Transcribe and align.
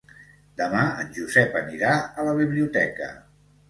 Demà 0.61 0.85
en 1.03 1.13
Josep 1.19 1.61
anirà 1.63 1.95
a 2.25 2.29
la 2.33 2.37
biblioteca. 2.45 3.17